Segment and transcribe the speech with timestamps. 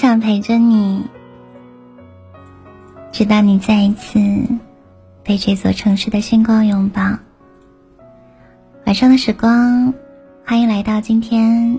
[0.00, 1.04] 想陪着你，
[3.12, 4.18] 直到你再一次
[5.22, 7.02] 被这座城市的星光拥抱。
[8.86, 9.92] 晚上的时光，
[10.46, 11.78] 欢迎来到今天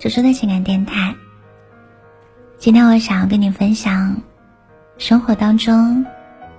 [0.00, 1.14] 猪猪的情感电台。
[2.58, 4.20] 今天我想要跟你分享
[4.98, 6.04] 生活当中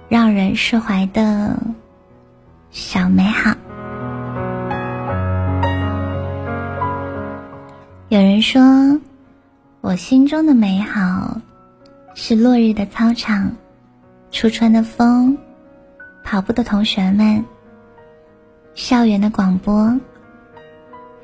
[0.07, 1.59] 让人释怀的
[2.69, 3.53] 小美好。
[8.07, 8.61] 有人说，
[9.81, 11.41] 我心中的美好
[12.13, 13.51] 是落日的操场、
[14.29, 15.35] 初春的风、
[16.23, 17.43] 跑步的同学们、
[18.75, 19.99] 校园的广播，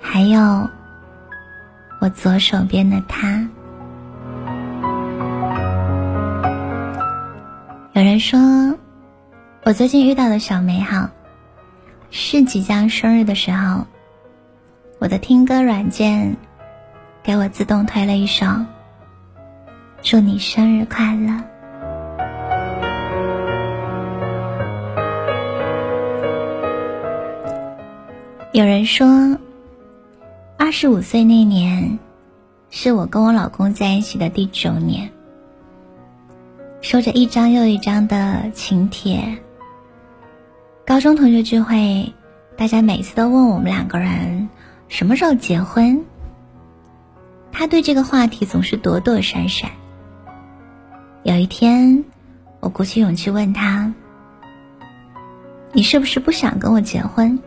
[0.02, 0.68] 还有
[2.02, 3.48] 我左手边的他。
[7.94, 8.40] 有人说，
[9.66, 11.12] 我最近遇到的小美好
[12.10, 13.86] 是即将生日的时候，
[14.98, 16.36] 我的听歌软件。
[17.28, 18.46] 给我自动推了一首
[20.02, 21.30] 《祝你生日快乐》。
[28.54, 29.38] 有人说，
[30.58, 32.00] 二十五岁那年，
[32.70, 35.12] 是我跟我老公在一起的第九年。
[36.80, 39.38] 收着一张又一张的请帖，
[40.86, 42.14] 高中同学聚会，
[42.56, 44.48] 大家每次都问我们两个人
[44.88, 46.06] 什么时候结婚。
[47.60, 49.72] 他对这个话题总是躲躲闪闪。
[51.24, 52.06] 有一天，
[52.60, 53.92] 我鼓起勇气问他
[55.74, 57.40] ：“你是不是不想跟我结婚？”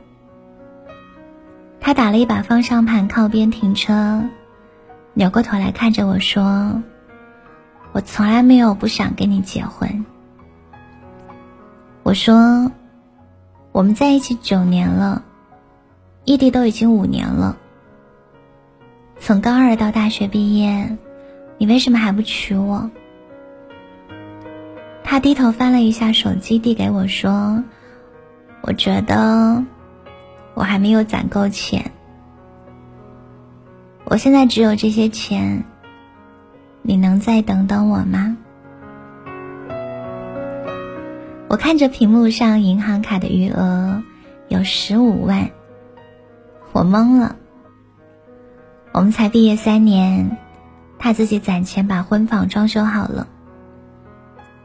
[1.78, 4.24] 他打了一把方向盘，靠边停车，
[5.14, 6.82] 扭过头来看着我说
[7.94, 10.04] ：“我从来没有不想跟你结婚。”
[12.02, 12.72] 我说
[13.70, 15.22] ：“我们在一起九年了，
[16.24, 17.56] 异地都已经五年了。”
[19.22, 20.96] 从高二到大学毕业，
[21.58, 22.90] 你为什么还不娶我？
[25.04, 27.62] 他低头翻了一下手机，递给我说
[28.64, 29.62] ：“我觉得
[30.54, 31.92] 我还没有攒够钱，
[34.04, 35.64] 我现在只有这些钱，
[36.80, 38.38] 你能再等等我吗？”
[41.46, 44.02] 我看着屏幕上银行卡的余额
[44.48, 45.50] 有十五万，
[46.72, 47.36] 我懵了。
[49.10, 50.36] 才毕业三年，
[50.98, 53.26] 他自己攒钱把婚房装修好了，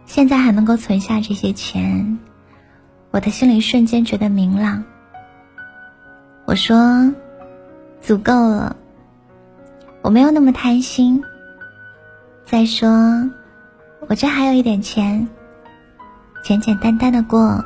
[0.05, 2.19] 现在还能够存下这些钱，
[3.11, 4.83] 我的心里瞬间觉得明朗。
[6.45, 7.11] 我说，
[8.01, 8.75] 足够了，
[10.01, 11.23] 我没有那么贪心。
[12.43, 12.89] 再说，
[14.07, 15.27] 我这还有一点钱，
[16.43, 17.63] 简简单单的过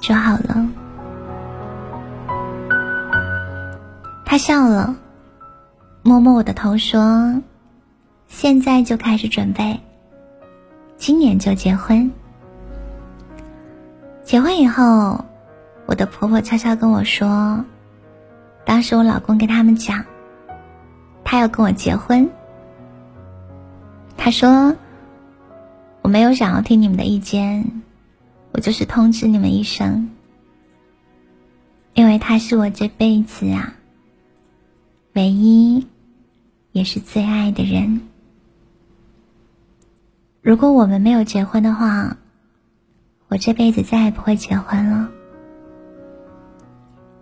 [0.00, 0.68] 就好了。
[4.24, 4.94] 他笑了。
[6.08, 7.38] 摸摸我的头说
[8.28, 9.78] ：“现在就开始准备，
[10.96, 12.10] 今年就结婚。
[14.24, 15.22] 结婚以后，
[15.84, 17.62] 我的婆婆悄悄跟我说，
[18.64, 20.02] 当时我老公跟他们讲，
[21.24, 22.26] 他要跟我结婚。
[24.16, 24.74] 他说，
[26.00, 27.82] 我没有想要听你们的意见，
[28.52, 30.08] 我就是通知你们一声，
[31.92, 33.74] 因为他是我这辈子啊，
[35.12, 35.86] 唯一。”
[36.72, 38.00] 也是最爱的人。
[40.40, 42.16] 如果我们没有结婚的话，
[43.28, 45.10] 我这辈子再也不会结婚了。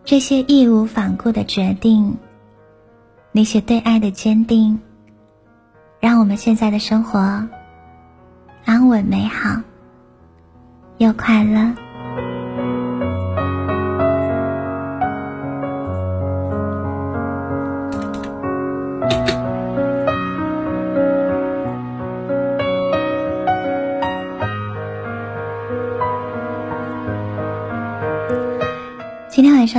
[0.04, 2.16] 这些义无反顾的决定，
[3.32, 4.78] 那些对爱的坚定，
[5.98, 7.48] 让我们现在的生活
[8.64, 9.60] 安稳美好
[10.98, 11.74] 又快乐。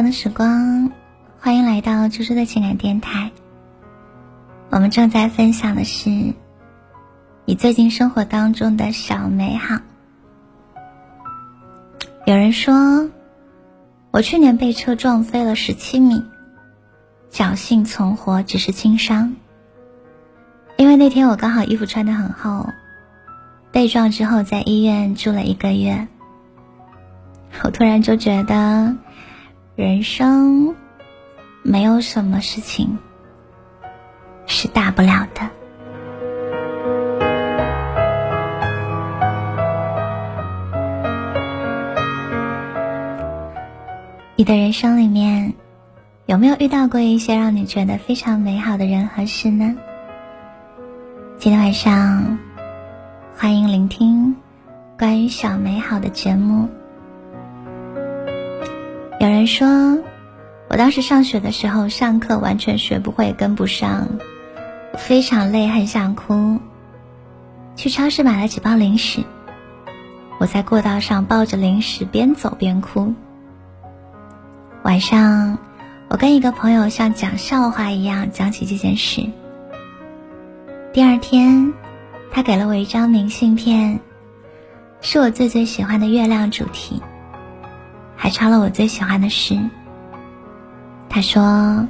[0.04, 0.92] 的时光，
[1.40, 3.32] 欢迎来到猪猪的情感电台。
[4.70, 6.34] 我们正在分享的是
[7.46, 9.80] 你最近生活当中的小美好。
[12.26, 13.10] 有人说，
[14.12, 16.24] 我去年被车撞飞了十七米，
[17.32, 19.36] 侥幸存活，只是轻伤。
[20.78, 22.70] 因为那天我刚好衣服穿的很厚，
[23.72, 26.08] 被撞之后在医院住了一个月。
[27.64, 28.96] 我突然就觉得。
[29.78, 30.76] 人生
[31.62, 32.98] 没有什么事情
[34.48, 35.48] 是大不了的。
[44.36, 45.54] 你的人生里面
[46.26, 49.76] 有没有遇到过一些让你觉得非常美好的人和事呢？
[51.38, 52.40] 今天晚上，
[53.36, 54.36] 欢迎聆听
[54.98, 56.68] 关于小美好的节目。
[59.20, 59.98] 有人说，
[60.70, 64.08] 我当时上学的时候，上课完全学不会，跟不上，
[64.96, 66.60] 非常累，很想哭。
[67.76, 69.24] 去超市买了几包零食，
[70.40, 73.16] 我在过道上抱着零食边走边哭。
[74.84, 75.58] 晚上，
[76.10, 79.28] 我跟一个朋友像讲笑话一样讲起这件事。
[80.94, 81.74] 第二天，
[82.32, 84.00] 他给了我一张明信片，
[85.02, 87.02] 是我最最喜欢的月亮主题，
[88.18, 89.58] 还抄了我最喜欢的诗。
[91.08, 91.88] 他说：“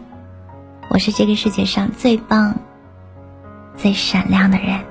[0.92, 2.60] 我是这个世界上最棒、
[3.76, 4.82] 最闪亮的人。”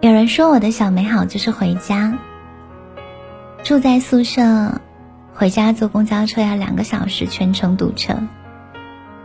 [0.00, 2.18] 有人说我的小美好就是回家，
[3.62, 4.80] 住在宿舍。
[5.36, 8.14] 回家坐公交车要两个小时，全程堵车，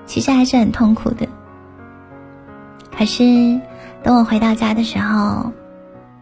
[0.07, 1.27] 其实还是很痛苦的。
[2.99, 3.23] 可是
[4.03, 5.53] 等我回到家的时候，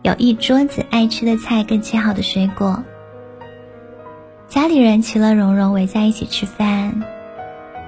[0.03, 2.83] 有一桌子爱吃的菜跟切好的水果，
[4.47, 7.01] 家里人其乐融融围在一起吃饭，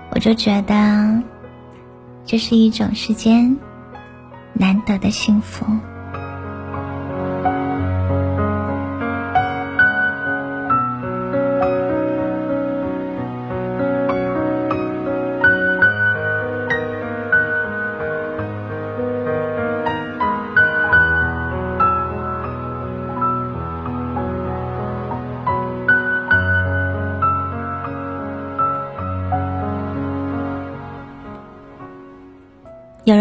[0.09, 1.21] 我就觉得
[2.25, 3.55] 这是一种世间
[4.53, 5.67] 难得的幸福。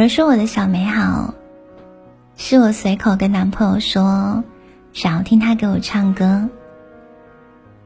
[0.09, 1.35] 有人说我的小美好，
[2.35, 4.43] 是我随口跟男朋友说，
[4.95, 6.49] 想要听他给我唱歌，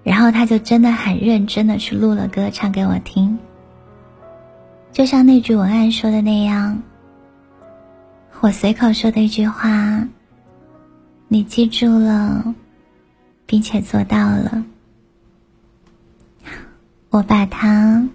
[0.04, 3.36] 然后他就真的很认真的去录了歌唱给我听。
[4.92, 6.80] 就像那句文案说的那样，
[8.38, 10.06] 我随口说的一句话，
[11.26, 12.54] 你记住了，
[13.46, 14.64] 并且做到了，
[17.10, 18.08] 我把它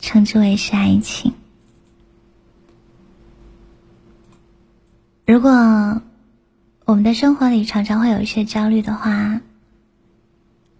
[0.00, 1.32] 称之为是爱情。
[5.24, 6.02] 如果
[6.84, 9.40] 我们的生活里常常会有一些焦虑的话，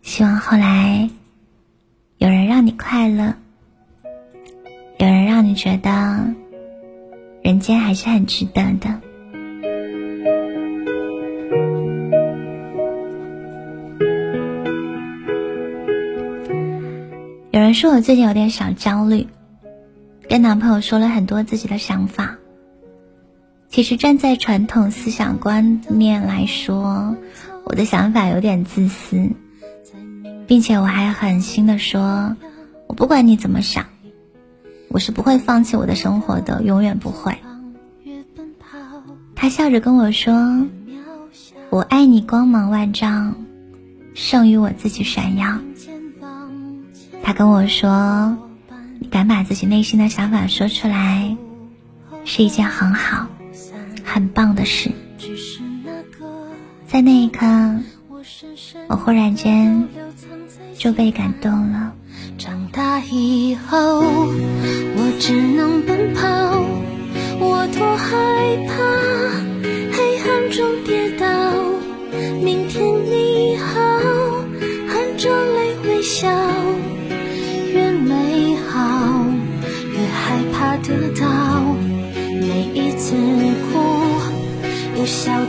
[0.02, 1.08] 希望后来
[2.18, 3.34] 有人让你快乐，
[4.98, 6.34] 有人让你觉得
[7.42, 9.00] 人间还是很值得的。
[17.52, 19.28] 有人说我最近有点小焦虑，
[20.28, 22.31] 跟男朋友说了很多自己的想法。
[23.72, 27.16] 其实站在传统思想观念来说，
[27.64, 29.30] 我的想法有点自私，
[30.46, 32.36] 并且我还狠心的说，
[32.86, 33.86] 我不管你怎么想，
[34.88, 37.38] 我是不会放弃我的生活的，永远不会。
[39.34, 40.66] 他笑着跟我说
[41.70, 43.34] ：“我爱你光芒万丈，
[44.12, 45.58] 胜于我自己闪耀。”
[47.24, 48.36] 他跟我说
[49.00, 51.34] ：“你敢把自己内心的想法说出来，
[52.26, 53.28] 是一件很好。”
[54.12, 54.90] 很棒的事，
[56.86, 57.46] 在那一刻，
[58.88, 59.88] 我忽然间
[60.76, 61.94] 就被感动了。
[62.36, 66.28] 长大以后，我只能奔跑，
[67.40, 68.74] 我多害怕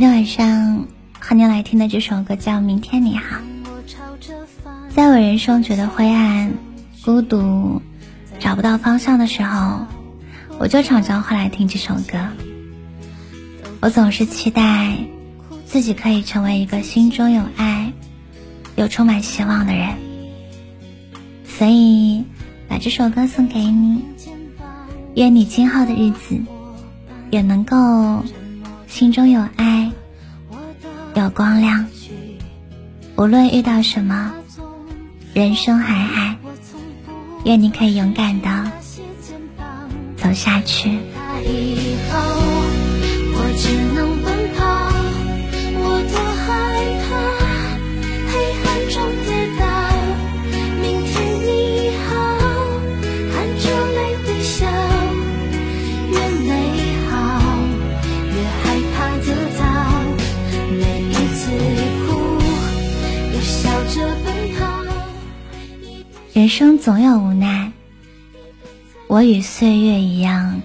[0.00, 0.86] 今天晚上
[1.18, 3.36] 和您来听的这首歌叫《明天你好》。
[4.88, 6.54] 在我人生觉得灰暗、
[7.04, 7.82] 孤独、
[8.38, 9.84] 找不到方向的时候，
[10.58, 12.18] 我就常常会来听这首歌。
[13.80, 14.96] 我总是期待
[15.66, 17.92] 自己可以成为一个心中有爱、
[18.76, 19.98] 又充满希望的人，
[21.44, 22.24] 所以
[22.66, 24.02] 把这首歌送给你。
[25.14, 26.40] 愿你今后的日子
[27.30, 27.76] 也能够。
[28.88, 29.79] 心中有爱，
[31.30, 31.86] 光亮。
[33.16, 34.32] 无论遇到什么，
[35.34, 36.36] 人生海海，
[37.44, 38.70] 愿你可以勇敢的
[40.16, 40.98] 走下去。
[66.50, 67.70] 生总有无奈，
[69.06, 70.60] 我与岁月一样，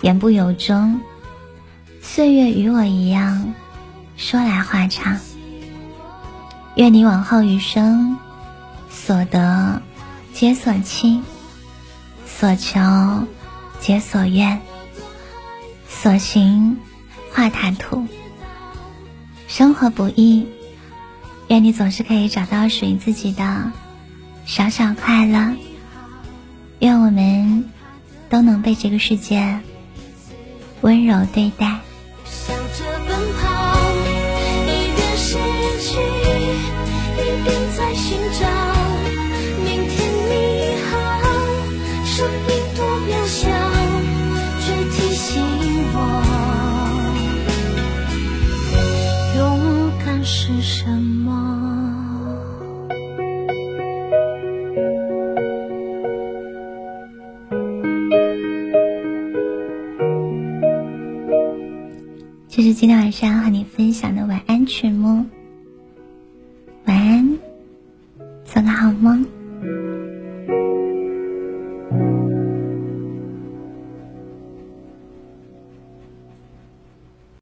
[0.00, 1.00] 言不由衷；
[2.00, 3.52] 岁月与我一样，
[4.16, 5.18] 说来话长。
[6.76, 8.16] 愿你往后余生，
[8.88, 9.82] 所得
[10.32, 11.20] 皆所期，
[12.24, 13.26] 所求
[13.80, 14.62] 皆所愿，
[15.88, 16.76] 所行
[17.32, 18.06] 化坦途。
[19.48, 20.46] 生活不易，
[21.48, 23.72] 愿你总是可以找到属于自己的。
[24.46, 25.56] 小小快乐，
[26.78, 27.64] 愿我们
[28.28, 29.60] 都能被这个世界
[30.82, 31.80] 温柔对待。
[62.56, 65.26] 这是今天晚上和你分享的晚安曲目，